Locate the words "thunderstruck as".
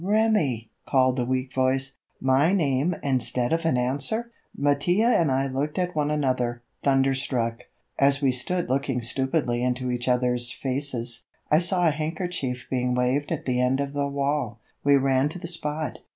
6.81-8.19